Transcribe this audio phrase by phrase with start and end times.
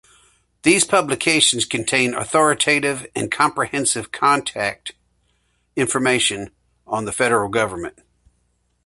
[0.63, 4.93] These publications contain authoritative and comprehensive contact
[5.75, 6.49] information
[6.87, 7.99] on the federal government.